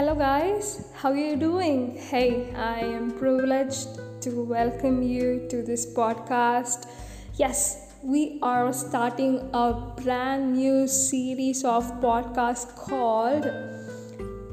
[0.00, 0.82] Hello, guys.
[0.94, 1.94] How are you doing?
[1.94, 6.86] Hey, I am privileged to welcome you to this podcast.
[7.34, 13.44] Yes, we are starting a brand new series of podcasts called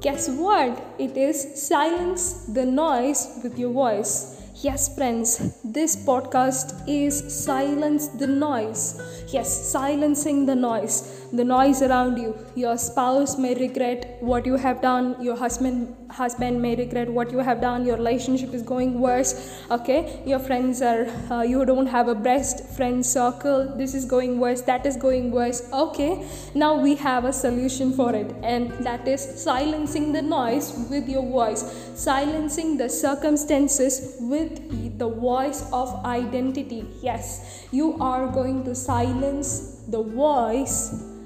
[0.00, 0.82] Guess what?
[0.98, 4.42] It is Silence the Noise with Your Voice.
[4.56, 7.14] Yes, friends, this podcast is
[7.44, 9.00] Silence the Noise.
[9.28, 12.36] Yes, silencing the noise the noise around you.
[12.54, 15.16] Your spouse may regret what you have done.
[15.22, 17.84] Your husband husband may regret what you have done.
[17.84, 19.62] Your relationship is going worse.
[19.70, 20.22] Okay?
[20.24, 23.74] Your friends are uh, you don't have a best friend circle.
[23.76, 24.62] This is going worse.
[24.62, 25.70] That is going worse.
[25.72, 26.26] Okay?
[26.54, 28.34] Now we have a solution for it.
[28.42, 31.62] And that is silencing the noise with your voice.
[31.94, 36.86] Silencing the circumstances with the voice of identity.
[37.02, 37.66] Yes.
[37.70, 41.16] You are going to silence the voice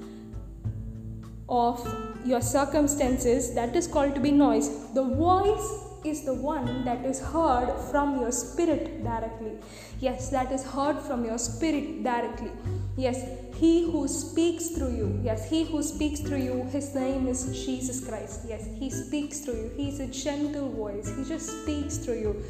[1.53, 1.87] of
[2.25, 4.69] your circumstances that is called to be noise.
[4.93, 5.67] The voice
[6.03, 9.53] is the one that is heard from your spirit directly.
[9.99, 12.51] Yes that is heard from your spirit directly.
[12.97, 13.21] Yes
[13.55, 15.21] he who speaks through you.
[15.23, 18.41] Yes he who speaks through you his name is jesus christ.
[18.47, 19.71] Yes he speaks through you.
[19.77, 21.13] He's a gentle voice.
[21.17, 22.43] He just speaks through you.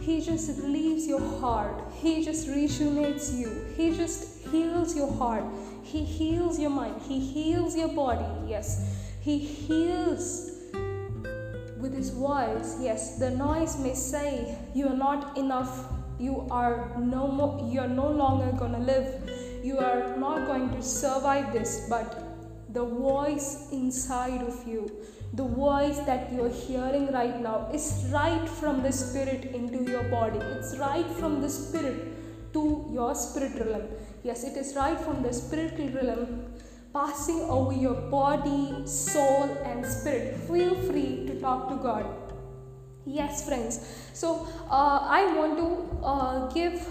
[0.00, 1.84] He just relieves your heart.
[2.00, 3.50] He just rejuvenates you.
[3.76, 5.44] He just heals your heart
[5.90, 7.00] he heals your mind.
[7.08, 8.26] He heals your body.
[8.46, 8.68] Yes.
[9.20, 10.50] He heals
[11.80, 12.76] with his voice.
[12.80, 13.18] Yes.
[13.18, 15.92] The noise may say you are not enough.
[16.18, 19.30] You are no more you are no longer gonna live.
[19.62, 22.24] You are not going to survive this, but
[22.72, 24.90] the voice inside of you,
[25.32, 30.38] the voice that you're hearing right now, is right from the spirit into your body.
[30.38, 33.88] It's right from the spirit to your spiritual realm.
[34.24, 36.44] Yes, it is right from the spiritual realm
[36.92, 40.36] passing over your body, soul, and spirit.
[40.48, 42.06] Feel free to talk to God.
[43.06, 43.80] Yes, friends.
[44.12, 46.86] So, uh, I want to uh, give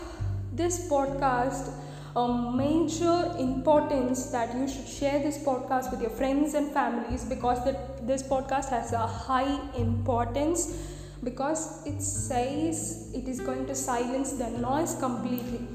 [0.54, 1.70] this podcast
[2.16, 7.60] a major importance that you should share this podcast with your friends and families because
[8.02, 10.76] this podcast has a high importance
[11.24, 15.68] because it says it is going to silence the noise completely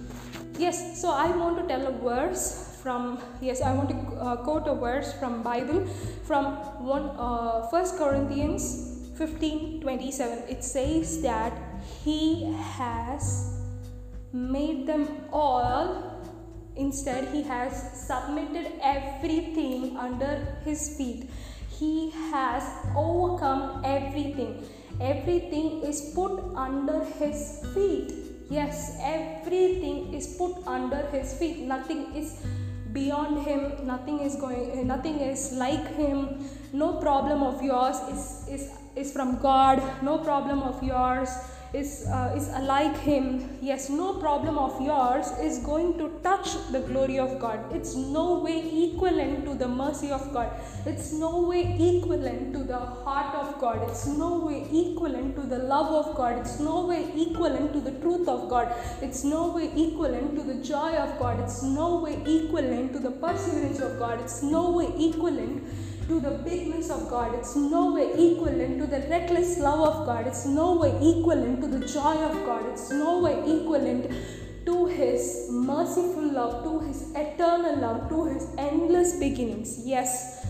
[0.64, 2.44] yes so i want to tell a verse
[2.82, 5.84] from yes i want to uh, quote a verse from bible
[6.30, 6.44] from
[6.94, 8.64] one uh, corinthians
[9.16, 11.52] 15 27 it says that
[12.04, 12.22] he
[12.78, 13.52] has
[14.32, 16.12] made them all
[16.76, 17.72] instead he has
[18.06, 21.28] submitted everything under his feet.
[21.68, 22.64] He has
[22.96, 24.64] overcome everything.
[25.00, 28.21] Everything is put under his feet
[28.52, 31.60] Yes, everything is put under his feet.
[31.60, 32.34] Nothing is
[32.92, 33.86] beyond him.
[33.86, 34.86] Nothing is going.
[34.86, 36.18] Nothing is like him.
[36.72, 38.22] No problem of yours is
[38.56, 39.82] is is from God.
[40.10, 41.30] No problem of yours
[41.74, 46.80] is, uh, is like him, yes, no problem of yours is going to touch the
[46.80, 47.74] glory of God.
[47.74, 50.50] It's no way equivalent to the mercy of God.
[50.84, 51.62] It's no way
[51.96, 53.31] equivalent to the heart
[53.62, 53.82] God.
[53.88, 56.38] It's no way equivalent to the love of God.
[56.40, 58.74] It's no way equivalent to the truth of God.
[59.00, 61.38] It's no way equivalent to the joy of God.
[61.44, 64.20] It's no way equivalent to the perseverance of God.
[64.20, 65.62] It's no way equivalent
[66.08, 67.34] to the bigness of God.
[67.38, 70.26] It's no way equivalent to the reckless love of God.
[70.26, 72.66] It's no way equivalent to the joy of God.
[72.72, 74.10] It's no way equivalent
[74.66, 79.86] to His merciful love, to His eternal love, to His endless beginnings.
[79.86, 80.41] Yes,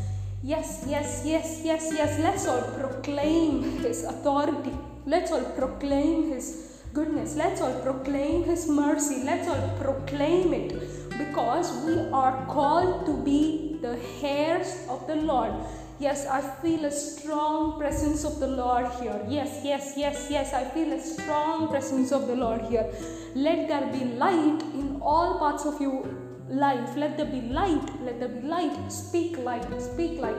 [0.42, 2.18] yes, yes, yes, yes, yes.
[2.18, 4.72] Let's all proclaim His authority.
[5.06, 7.36] Let's all proclaim His goodness.
[7.36, 9.22] Let's all proclaim His mercy.
[9.24, 10.70] Let's all proclaim it
[11.18, 15.52] because we are called to be the heirs of the Lord.
[15.98, 19.20] Yes, I feel a strong presence of the Lord here.
[19.28, 22.92] Yes, yes, yes, yes, I feel a strong presence of the Lord here.
[23.36, 26.04] Let there be light in all parts of your
[26.52, 26.96] life.
[26.96, 27.88] Let there be light.
[28.02, 28.92] Let there be light.
[28.92, 29.66] Speak light.
[29.80, 30.36] Speak light.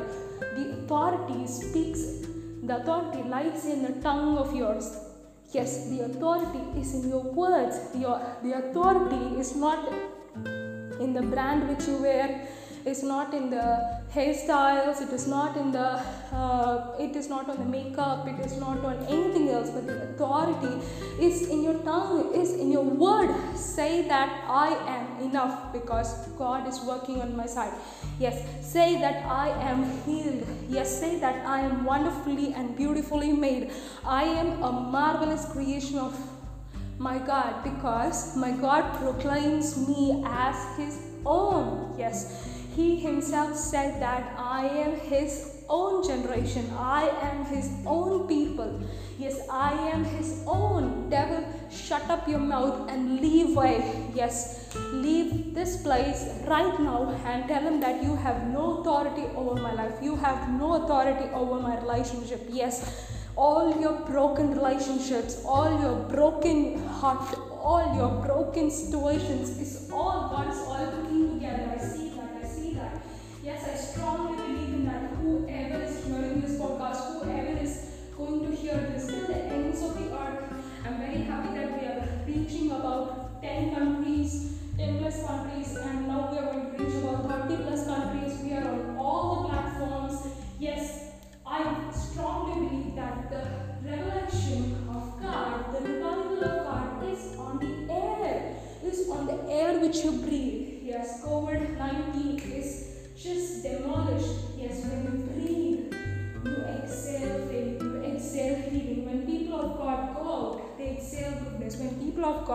[0.55, 2.01] The authority speaks.
[2.63, 4.97] The authority lies in the tongue of yours.
[5.51, 7.77] Yes, the authority is in your words.
[7.95, 9.87] Your, the authority is not
[10.99, 12.47] in the brand which you wear
[12.85, 13.65] is not in the
[14.13, 15.87] hairstyles it is not in the
[16.33, 19.95] uh, it is not on the makeup it is not on anything else but the
[20.03, 20.73] authority
[21.19, 23.33] is in your tongue is in your word.
[23.55, 27.73] Say that i am enough because god is working on my side.
[28.19, 30.45] Yes say that i am healed.
[30.69, 33.71] Yes say that i am wonderfully and beautifully made.
[34.05, 36.17] I am a marvelous creation of
[36.97, 41.95] my god because my god proclaims me as his own.
[41.97, 46.69] Yes He himself said that I am his own generation.
[46.77, 48.81] I am his own people.
[49.19, 51.09] Yes, I am his own.
[51.09, 54.09] Devil, shut up your mouth and leave away.
[54.15, 59.61] Yes, leave this place right now and tell him that you have no authority over
[59.61, 59.93] my life.
[60.01, 62.47] You have no authority over my relationship.
[62.49, 70.29] Yes, all your broken relationships, all your broken heart, all your broken situations is all
[70.29, 71.02] God is all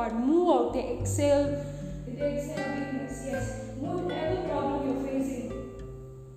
[0.09, 1.65] God move out, they exhale,
[2.07, 3.23] they exhale weakness.
[3.27, 5.53] Yes, whatever problem you're facing,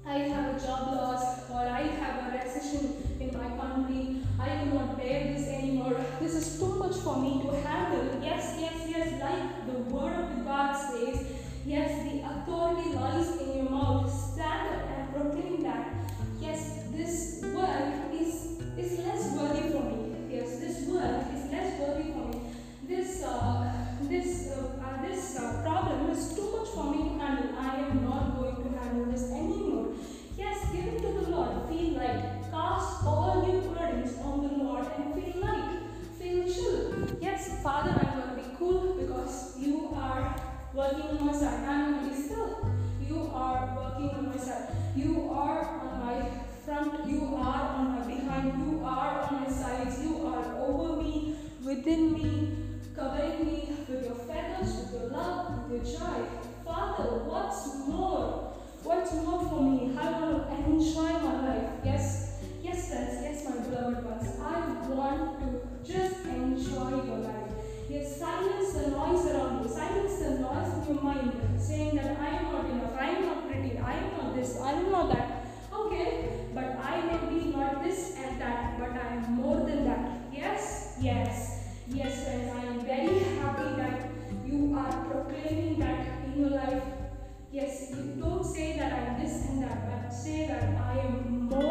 [0.06, 4.18] I have a job loss or I have a recession in my country.
[4.40, 5.96] I cannot bear this anymore.
[6.20, 8.22] This is too much for me to handle.
[8.22, 11.26] Yes, yes, yes, like the word of God says,
[11.66, 13.81] yes, the authority lies in your mouth.
[71.04, 74.60] Mind saying that I am not enough, I am not pretty, I am not this,
[74.62, 75.46] I am not that.
[75.74, 80.10] Okay, but I may be not this and that, but I am more than that.
[80.32, 82.52] Yes, yes, yes, friends.
[82.54, 84.10] I am very happy that
[84.46, 86.84] you are proclaiming that in your life.
[87.52, 91.50] Yes, you don't say that I am this and that, but say that I am
[91.50, 91.71] more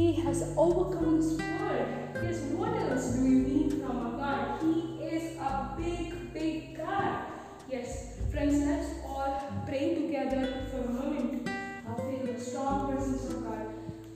[0.00, 1.88] he has overcome this world.
[2.22, 4.62] Yes, what else do you need from a God?
[4.62, 7.26] He is a big, big God.
[7.68, 11.46] Yes, friends, let's all pray together for a moment.
[11.50, 13.66] I feel the strong presence of God.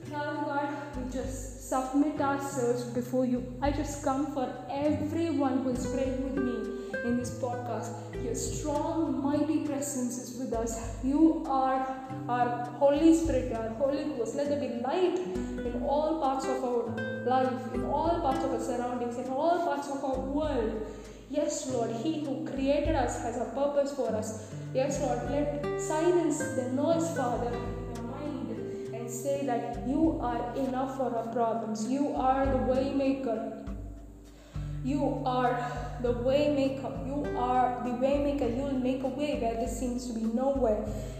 [0.09, 3.41] Father God, we just submit ourselves before you.
[3.59, 6.57] I just come for everyone who is praying with me
[7.03, 7.89] in this podcast.
[8.23, 10.73] Your strong, mighty presence is with us.
[11.03, 11.79] You are
[12.29, 12.49] our
[12.81, 14.35] Holy Spirit, our Holy Ghost.
[14.35, 16.83] Let there be light in all parts of our
[17.25, 20.85] life, in all parts of our surroundings, in all parts of our world.
[21.31, 24.53] Yes, Lord, He who created us has a purpose for us.
[24.73, 27.51] Yes, Lord, let silence the noise, Father,
[29.05, 31.87] and say that you are enough for our problems.
[31.87, 33.61] You are the waymaker.
[34.83, 35.53] You are
[36.01, 36.91] the waymaker.
[37.05, 38.49] You are the waymaker.
[38.57, 40.77] You will make a way where there seems to be no way.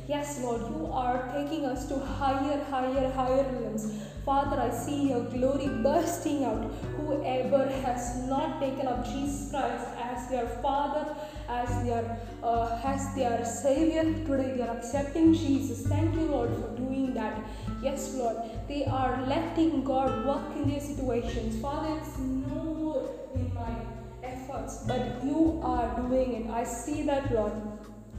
[0.08, 3.94] Yes, Lord, you are taking us to higher, higher, higher realms.
[4.26, 6.64] Father, I see your glory bursting out.
[6.98, 11.16] Whoever has not taken up Jesus Christ as their Father,
[11.50, 15.86] as their uh, as their Savior, today they are accepting Jesus.
[15.88, 17.38] Thank you, Lord, for doing that.
[17.82, 18.38] Yes, Lord,
[18.68, 21.62] they are letting God work in their situations.
[21.62, 23.76] Father, it's no more in my
[24.24, 26.50] efforts, but you are doing it.
[26.50, 27.54] I see that, Lord.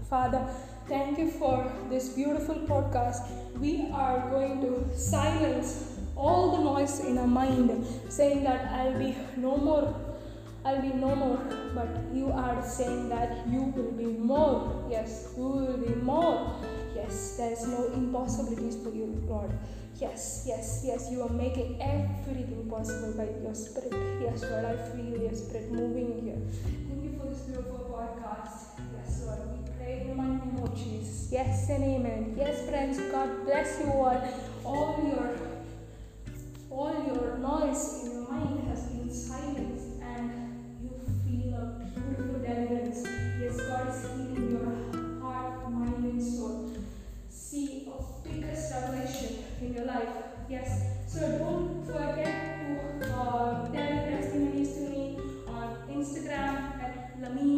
[0.08, 0.46] Father,
[0.88, 3.28] thank you for this beautiful podcast.
[3.58, 9.16] We are going to silence all the noise in our mind saying that I'll be
[9.36, 10.05] no more.
[10.66, 11.38] I'll be no more,
[11.76, 14.84] but you are saying that you will be more.
[14.90, 16.60] Yes, you will be more.
[16.92, 19.52] Yes, there is no impossibilities for you, Lord.
[20.00, 23.94] Yes, yes, yes, you are making everything possible by your spirit.
[24.20, 26.42] Yes, Lord, I feel your spirit moving here.
[26.88, 28.80] Thank you for this beautiful podcast.
[28.92, 30.36] Yes, Lord, we pray in my
[31.30, 32.34] Yes and amen.
[32.36, 34.20] Yes, friends, God bless you all.
[34.64, 35.55] All your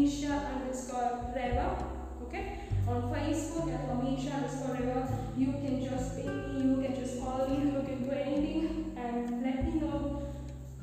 [0.09, 1.85] at Lamisha underscore Reva.
[2.23, 2.61] Okay?
[2.87, 5.09] On Facebook at Lamisha underscore Reva.
[5.37, 9.43] You can just ping me, you can just call me, you can do anything and
[9.43, 10.23] let me know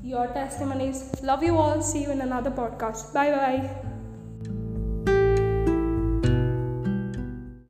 [0.04, 1.12] your testimonies.
[1.24, 1.82] Love you all.
[1.82, 3.14] See you in another podcast.
[3.14, 3.85] Bye bye.